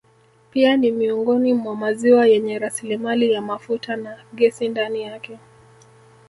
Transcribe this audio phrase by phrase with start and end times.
[0.51, 5.37] Pia ni miongoni mwa maziwa yenye rasilimali ya mafuta na gesi ndani yake